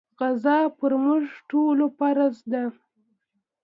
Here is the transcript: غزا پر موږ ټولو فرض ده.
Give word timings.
غزا 0.19 0.59
پر 0.77 0.91
موږ 1.03 1.23
ټولو 1.49 1.85
فرض 1.97 2.35
ده. 2.51 2.63